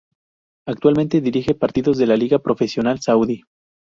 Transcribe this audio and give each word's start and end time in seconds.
Actualmente 0.67 1.21
dirige 1.21 1.53
partidos 1.53 1.99
de 1.99 2.07
la 2.07 2.17
Liga 2.17 2.39
Profesional 2.39 2.99
Saudí. 3.01 3.43